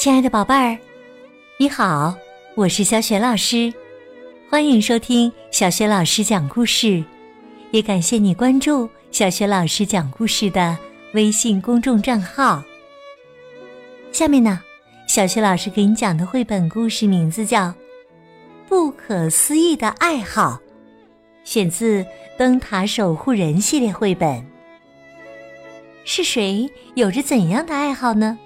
[0.00, 0.78] 亲爱的宝贝儿，
[1.58, 2.16] 你好，
[2.54, 3.70] 我是小雪老师，
[4.48, 7.04] 欢迎收听小雪老师讲故事，
[7.70, 10.74] 也感谢你关注小雪老师讲故事的
[11.12, 12.62] 微信公众账号。
[14.10, 14.62] 下面呢，
[15.06, 17.64] 小雪老师给你讲的绘本故事名字叫
[18.70, 20.52] 《不可思议的爱好》，
[21.44, 22.02] 选自
[22.38, 24.42] 《灯塔守护人》系列绘本。
[26.06, 28.38] 是谁有着怎样的爱好呢？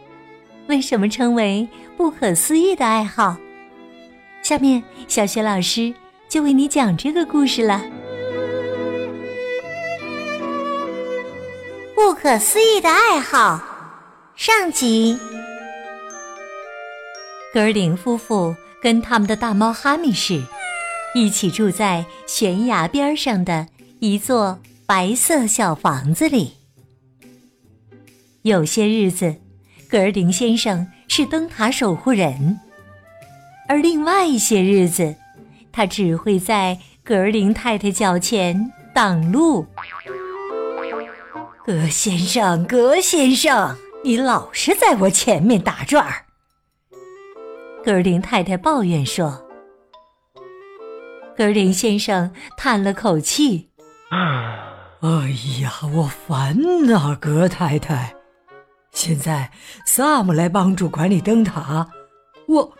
[0.66, 3.36] 为什么称为不可思议的爱好？
[4.42, 5.92] 下面小雪老师
[6.28, 7.84] 就为你讲这个故事了。
[11.94, 13.62] 不可思议的爱好
[14.36, 15.18] 上集。
[17.52, 20.42] 格尔林夫妇跟他们的大猫哈密士
[21.14, 23.68] 一起住在悬崖边上的
[24.00, 26.54] 一座白色小房子里。
[28.42, 29.43] 有些日子。
[29.88, 32.58] 格尔林先生是灯塔守护人，
[33.68, 35.14] 而另外一些日子，
[35.70, 39.66] 他只会在格尔林太太脚前挡路。
[41.64, 46.24] 格先生，格先生，你老是在我前面打转儿。
[47.84, 49.42] 格林太太抱怨说。
[51.36, 53.70] 格林先生叹了口气
[54.10, 58.14] ：“哎呀，我烦呐，格太太。”
[58.94, 59.50] 现在
[59.84, 61.86] 萨姆来帮助管理灯塔，
[62.46, 62.72] 我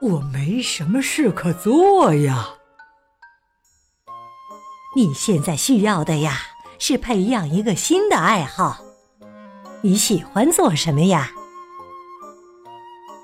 [0.00, 2.48] 我没什么事可做呀。
[4.96, 6.38] 你现在需要的呀，
[6.78, 8.78] 是培养一个新的爱好。
[9.82, 11.30] 你喜欢做什么呀？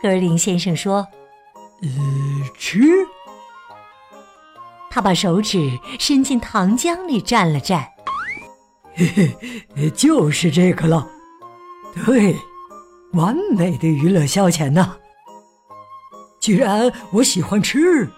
[0.02, 1.06] 格林先生说
[1.82, 1.88] ：“呃，
[2.58, 2.80] 吃。”
[4.90, 7.86] 他把手指伸进糖浆里蘸了蘸，
[8.94, 9.36] 嘿
[9.74, 11.08] 嘿，就是这个了。
[12.04, 12.36] 对，
[13.14, 14.96] 完美的娱乐消遣呢。
[16.40, 18.08] 既然我喜欢吃，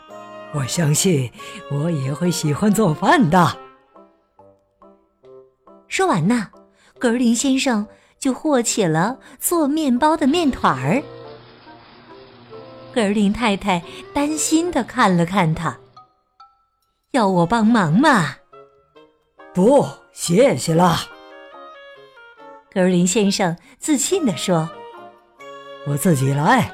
[0.52, 1.30] 我相信
[1.70, 3.56] 我也会喜欢做饭的。
[5.86, 6.48] 说完呢，
[6.98, 7.86] 格林先生
[8.18, 11.02] 就和起了做面包的面团儿。
[12.92, 13.82] 格林太太
[14.12, 15.78] 担心的看了看他，
[17.12, 18.36] 要我帮忙吗？
[19.54, 21.17] 不，谢谢了。
[22.78, 24.70] 格林先生自信地说
[25.84, 26.72] ：“我自己来。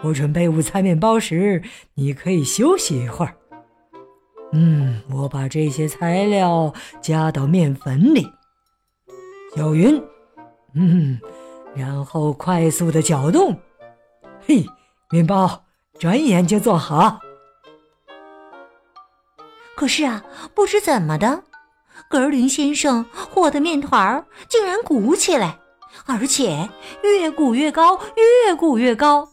[0.00, 1.60] 我准备午餐面包时，
[1.94, 3.34] 你可以休息一会儿。
[4.52, 8.30] 嗯，我把这些材料加到面粉里，
[9.56, 10.00] 搅匀。
[10.74, 11.18] 嗯，
[11.74, 13.58] 然后快速的搅动。
[14.46, 14.64] 嘿，
[15.10, 15.64] 面包
[15.98, 17.18] 转眼就做好。
[19.74, 20.24] 可是啊，
[20.54, 21.42] 不知怎么的。”
[22.08, 25.58] 格尔林先生和的面团儿竟然鼓起来，
[26.06, 26.68] 而且
[27.02, 27.98] 越鼓越高，
[28.46, 29.28] 越鼓越高，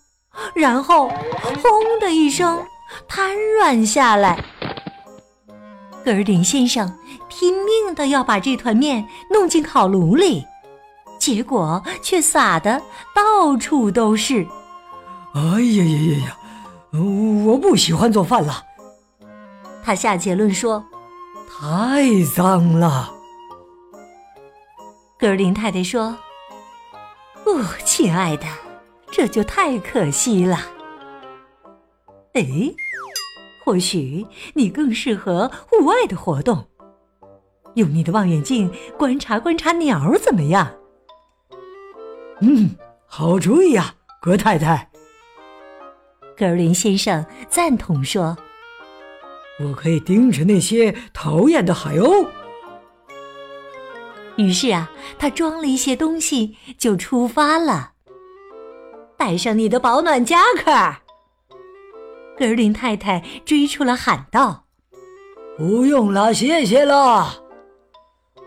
[0.54, 2.66] 然后轰的一声
[3.08, 4.44] 瘫软下来。
[6.04, 6.98] 格尔林先生
[7.30, 10.46] 拼命的要把这团面弄进烤炉里，
[11.18, 12.82] 结果却撒的
[13.14, 14.46] 到处都是。
[15.34, 16.38] 哎呀呀呀呀！
[17.46, 18.64] 我不喜欢做饭了。
[19.84, 20.84] 他下结论说。
[21.58, 22.04] 太
[22.36, 23.10] 脏了，
[25.18, 26.18] 格林太太说
[27.48, 28.46] ：“哦，亲爱的，
[29.10, 30.58] 这就太可惜了。
[32.34, 32.46] 哎，
[33.64, 36.68] 或许你更适合户外的活动，
[37.76, 40.70] 用你的望远镜观察观察鸟，怎么样？”
[42.42, 44.92] 嗯，好主意啊，格太太。
[46.36, 48.36] 格林先生赞同说。
[49.60, 52.28] 我可以盯着那些讨厌的海鸥。
[54.36, 57.94] 于是啊，他装了一些东西就出发了。
[59.18, 60.98] 带上你的保暖夹克，
[62.38, 64.66] 格林太太追出来喊道
[65.58, 67.44] ：“不用了，谢谢了。”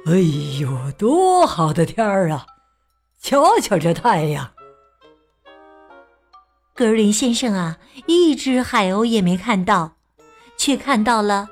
[0.05, 0.19] 哎
[0.61, 2.45] 呦，多好的天儿啊！
[3.19, 4.51] 瞧瞧这太阳。
[6.75, 9.98] 格林先生啊，一只海鸥也没看到。
[10.59, 11.49] 却看到了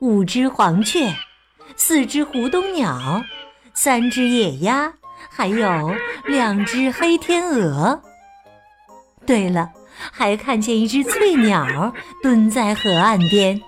[0.00, 1.14] 五只黄雀，
[1.76, 3.22] 四只湖东鸟，
[3.74, 4.92] 三只野鸭，
[5.30, 5.94] 还有
[6.24, 8.02] 两只黑天鹅。
[9.26, 9.70] 对了，
[10.10, 11.92] 还看见一只翠鸟
[12.22, 13.60] 蹲在河岸边。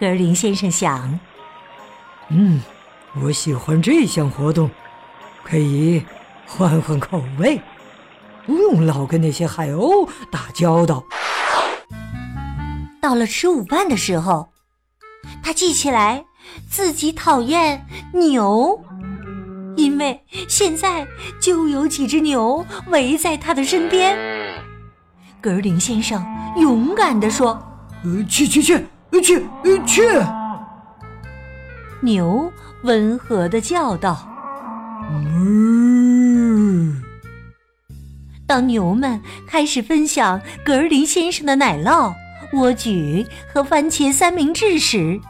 [0.00, 1.20] 格林先生想
[2.30, 2.62] ：“嗯，
[3.22, 4.70] 我喜欢这项活动，
[5.44, 6.02] 可以
[6.46, 7.60] 换换口味，
[8.46, 11.04] 不用老跟那些海鸥打交道。”
[13.08, 14.50] 到了吃午饭的时候，
[15.42, 16.26] 他记起来
[16.68, 18.78] 自己讨厌牛，
[19.78, 21.06] 因因为现在
[21.40, 24.14] 就有几只牛围在他的身边。
[25.40, 26.22] 格林先生
[26.58, 27.58] 勇敢地说
[28.04, 28.86] ：“呃，去去去，
[29.22, 29.42] 去
[29.86, 30.02] 去！”
[32.04, 32.52] 牛
[32.84, 34.28] 温和地叫道
[35.10, 37.02] ：“嗯。”
[38.46, 42.12] 当牛们开始分享格林先生的奶酪、
[42.52, 45.20] 莴苣和番茄三明治时，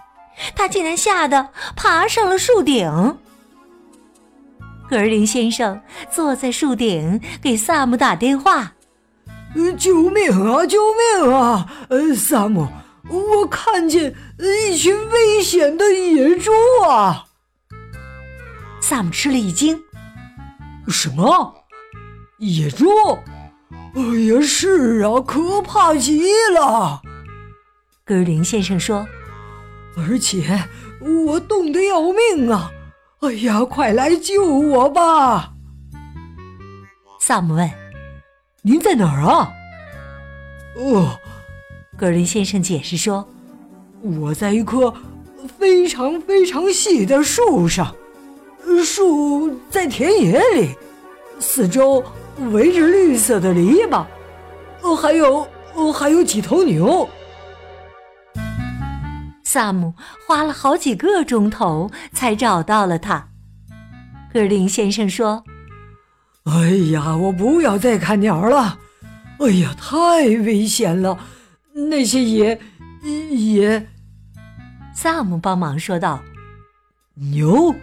[0.55, 3.19] 他竟然吓得爬上了树顶。
[4.88, 5.81] 格林先生
[6.11, 8.73] 坐在树顶给萨姆打电话
[9.76, 10.65] ：“救命啊！
[10.65, 10.79] 救
[11.20, 11.67] 命啊！
[11.91, 12.69] 呃，萨姆，
[13.11, 16.53] 我看见一群危险的野猪
[16.88, 17.26] 啊！”
[18.81, 19.79] 萨姆吃了一惊
[20.88, 21.55] ：“什么？
[22.38, 22.87] 野猪？
[23.94, 26.23] 哎呀，是啊，可怕极
[26.55, 27.03] 了！”
[28.08, 29.06] 格林先生说。
[29.96, 30.44] 而且
[31.00, 32.70] 我冻得要命啊！
[33.19, 35.55] 哎呀，快来救我吧！
[37.19, 37.69] 萨姆问
[38.62, 39.50] ：“您在哪儿啊？”
[40.78, 41.19] 哦，
[41.96, 43.26] 格林先生解释说
[44.20, 44.94] ：“我在一棵
[45.58, 47.93] 非常非常细的树上，
[48.84, 50.76] 树在田野里，
[51.40, 52.05] 四周
[52.52, 54.06] 围着绿色的篱笆，
[54.94, 55.44] 还有
[55.93, 57.08] 还有几头牛。”
[59.58, 59.93] 萨姆
[60.25, 63.31] 花了好几个钟头才找到了他。
[64.32, 65.43] 格林先生说
[66.46, 68.78] ：“哎呀，我不要再看鸟了！
[69.40, 71.19] 哎呀，太危险了！
[71.90, 72.60] 那些野
[73.31, 73.88] 野……”
[74.94, 76.22] 萨姆帮忙说道
[77.19, 77.75] ：“牛。”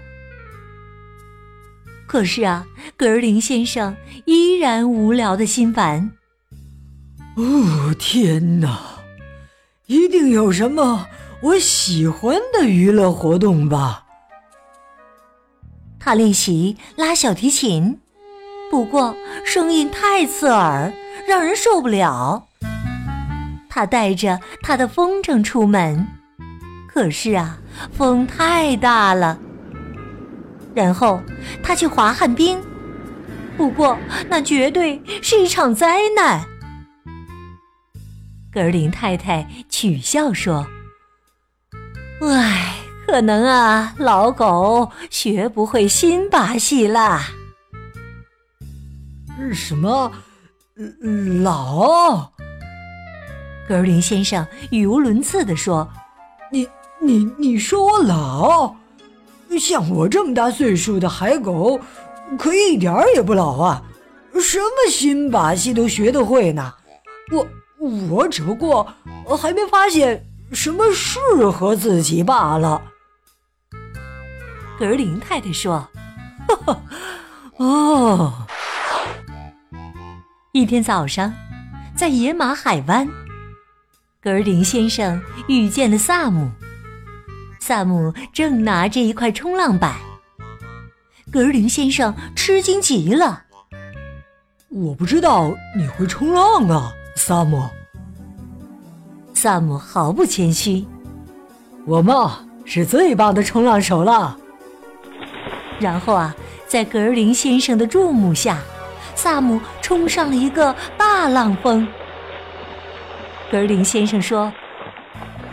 [2.08, 6.10] 可是啊，格尔林先生依然无聊的心烦。
[7.36, 8.80] 哦，天哪！
[9.88, 11.06] 一定有什么……
[11.46, 14.04] 我喜欢的娱乐活动吧。
[16.00, 18.00] 他练习拉小提琴，
[18.72, 19.16] 不过
[19.46, 20.92] 声音太刺耳，
[21.28, 22.48] 让人受不了。
[23.70, 26.08] 他带着他的风筝出门，
[26.88, 27.60] 可是啊，
[27.94, 29.38] 风太大了。
[30.74, 31.22] 然后
[31.62, 32.60] 他去滑旱冰，
[33.56, 33.96] 不过
[34.28, 36.44] 那绝对是一场灾难。
[38.52, 40.66] 格林太太取笑说。
[42.28, 42.76] 唉，
[43.06, 47.28] 可能啊，老狗学不会新把戏啦。
[49.54, 50.12] 什么？
[51.44, 52.32] 老？
[53.68, 55.88] 格林先生语无伦次地说
[56.52, 56.68] ：“你
[57.02, 58.76] 你你说我老？
[59.60, 61.80] 像我这么大岁数的海狗，
[62.38, 63.84] 可一点儿也不老啊！
[64.42, 66.74] 什么新把戏都学得会呢？
[67.32, 67.48] 我
[68.10, 68.88] 我只不过
[69.40, 71.20] 还没发现。”什么适
[71.50, 72.82] 合自己罢了。
[74.78, 75.88] 格林太太说
[77.58, 78.48] ：“哦。”
[80.54, 81.34] 一天早上，
[81.96, 83.08] 在野马海湾，
[84.22, 86.52] 格林先生遇见了萨姆。
[87.60, 89.96] 萨姆正拿着一块冲浪板。
[91.32, 93.44] 格林先生吃惊极了
[94.70, 97.70] ：“我不知道你会冲浪啊，萨姆。”
[99.46, 100.84] 萨姆毫不谦虚
[101.86, 104.36] ：“我嘛是最棒的冲浪手了。”
[105.80, 108.58] 然后啊，在格尔林先生的注目下，
[109.14, 111.88] 萨姆冲上了一个大浪峰。
[113.52, 114.52] 格尔林先生说：“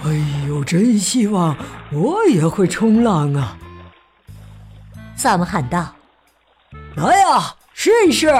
[0.07, 0.11] 哎
[0.49, 1.55] 呦，真希望
[1.93, 3.59] 我也会冲浪啊！”
[5.14, 5.95] 萨姆喊道
[6.97, 8.35] ：“来呀，试一试！”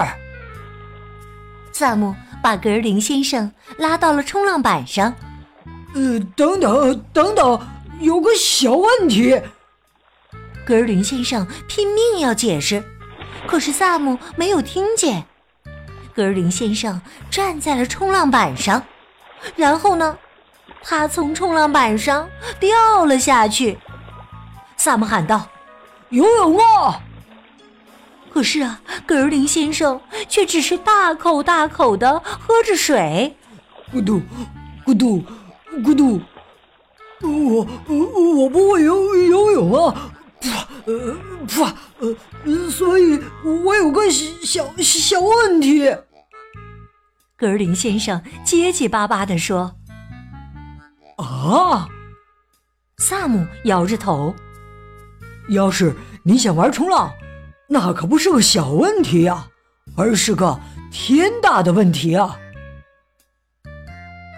[1.73, 5.15] 萨姆把格尔林先生拉到了冲浪板上。
[5.95, 7.61] 呃，等等等等，
[8.01, 9.41] 有个小问题。
[10.65, 12.83] 格林先生拼命要解释，
[13.47, 15.25] 可是萨姆没有听见。
[16.15, 18.83] 格林先生站在了冲浪板上，
[19.57, 20.17] 然后呢，
[20.83, 22.29] 他从冲浪板上
[22.61, 23.79] 掉了下去。
[24.77, 25.49] 萨姆喊道
[26.11, 27.01] ：“游泳啊！”
[28.33, 33.37] 可是啊，格林先生却只是大口大口的喝着水，
[33.93, 34.23] 咕嘟，
[34.87, 35.23] 咕嘟。
[35.81, 36.21] 咕嘟，
[37.23, 40.12] 我我我不会游游泳啊！
[40.41, 41.73] 噗呃噗
[42.45, 43.19] 呃，所以
[43.64, 45.97] 我有个小小问题。
[47.37, 49.75] 格林先生结结巴巴地说
[51.17, 51.88] ：“啊！”
[52.99, 54.35] 萨姆摇着头
[55.49, 57.12] ：“要是你想玩冲浪，
[57.69, 59.49] 那可不是个小问题呀，
[59.97, 60.61] 而是个
[60.91, 62.37] 天大的问题啊！”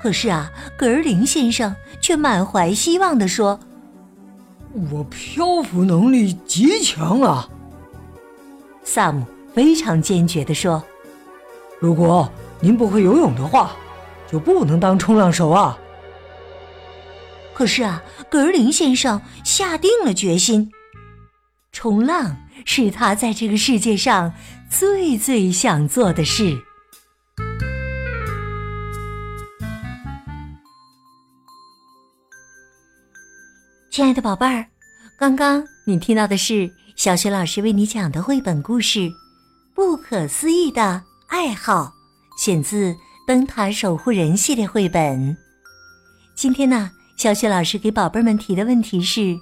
[0.05, 3.59] 可是啊，格尔林先生却满怀希望地说
[4.93, 7.49] ：“我漂浮能力极强啊！”
[8.85, 10.85] 萨姆非常坚决地说
[11.81, 12.31] ：“如果
[12.61, 13.73] 您不会游泳的话，
[14.31, 15.79] 就不能当冲浪手啊。”
[17.55, 20.71] 可是啊，格林先生下定了决心，
[21.73, 24.35] 冲浪是他在这个世界上
[24.69, 26.59] 最最想做的事。
[33.95, 34.67] 亲爱的宝贝儿，
[35.17, 38.99] 刚刚你听到的是小学老师为你讲的绘本故事
[39.73, 41.95] 《不可思议的爱好》，
[42.45, 42.93] 选自
[43.25, 45.37] 《灯塔守护人》系列绘本。
[46.35, 49.39] 今天呢，小雪老师给宝贝们提的问题是：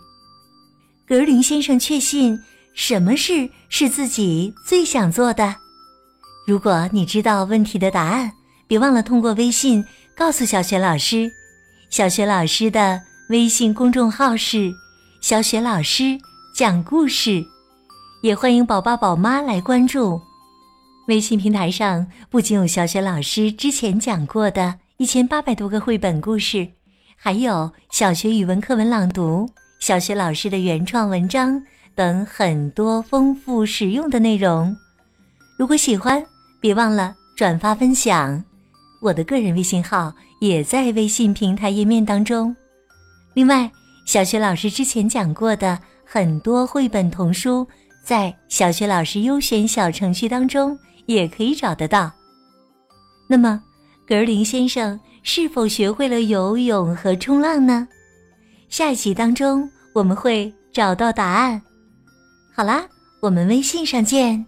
[1.08, 2.38] 格林先生确信
[2.74, 5.56] 什么事是自己最想做的？
[6.46, 8.30] 如果你知道问题的答案，
[8.68, 9.82] 别忘了通过微信
[10.14, 11.32] 告诉小雪老师。
[11.88, 13.00] 小雪老师的。
[13.28, 14.74] 微信公众号是
[15.22, 16.18] “小雪老师
[16.54, 17.42] 讲故事”，
[18.22, 20.20] 也欢迎宝宝宝妈来关注。
[21.08, 26.68] 微信平台上不仅有小雪老师之前讲过的一千八百多个绘本故事，
[27.16, 29.48] 还有小学语文课文朗读、
[29.80, 31.62] 小学老师的原创文章
[31.94, 34.76] 等很多丰富实用的内容。
[35.56, 36.22] 如果喜欢，
[36.60, 38.44] 别忘了转发分享。
[39.00, 42.54] 我的个人微信号也在微信平台页面当中。
[43.34, 43.70] 另外，
[44.04, 47.66] 小学老师之前讲过的很多绘本童书，
[48.04, 52.12] 在小学老师优选小程序当中也可以找得到。
[53.28, 53.62] 那么，
[54.06, 57.88] 格林先生是否学会了游泳和冲浪呢？
[58.68, 61.60] 下一集当中我们会找到答案。
[62.54, 62.84] 好啦，
[63.20, 64.44] 我们微信上见。